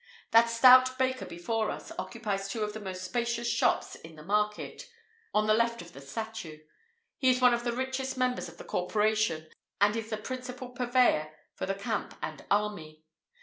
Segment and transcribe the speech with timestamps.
[0.33, 0.49] [IV 69] That
[0.87, 4.87] stout baker before us occupies two of the most spacious shops in the market,
[5.31, 6.57] on the left of the statue;
[7.19, 9.47] he is one of the richest members of the corporation,
[9.79, 13.03] and is the principal purveyor for the camp and army.